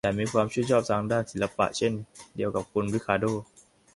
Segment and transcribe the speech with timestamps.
[0.05, 1.93] ฉันมีความชื่นชอบทางด้านศิลปะเช่น
[2.35, 3.33] เดียวกับคุณริคาร์โด้